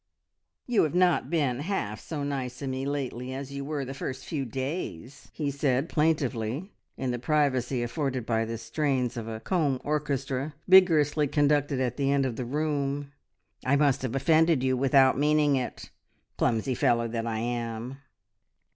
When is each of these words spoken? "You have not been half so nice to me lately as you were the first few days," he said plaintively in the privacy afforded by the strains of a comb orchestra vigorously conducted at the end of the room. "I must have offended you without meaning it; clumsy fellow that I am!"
"You 0.65 0.81
have 0.85 0.95
not 0.95 1.29
been 1.29 1.59
half 1.59 1.99
so 1.99 2.23
nice 2.23 2.57
to 2.57 2.65
me 2.65 2.87
lately 2.87 3.35
as 3.35 3.51
you 3.51 3.63
were 3.63 3.85
the 3.85 3.93
first 3.93 4.25
few 4.25 4.45
days," 4.45 5.29
he 5.31 5.51
said 5.51 5.89
plaintively 5.89 6.71
in 6.97 7.11
the 7.11 7.19
privacy 7.19 7.83
afforded 7.83 8.25
by 8.25 8.45
the 8.45 8.57
strains 8.57 9.15
of 9.15 9.27
a 9.27 9.39
comb 9.39 9.79
orchestra 9.83 10.55
vigorously 10.67 11.27
conducted 11.27 11.79
at 11.79 11.97
the 11.97 12.11
end 12.11 12.25
of 12.25 12.35
the 12.35 12.45
room. 12.45 13.11
"I 13.63 13.75
must 13.75 14.01
have 14.01 14.15
offended 14.15 14.63
you 14.63 14.75
without 14.75 15.19
meaning 15.19 15.55
it; 15.55 15.91
clumsy 16.35 16.73
fellow 16.73 17.07
that 17.07 17.27
I 17.27 17.37
am!" 17.37 17.99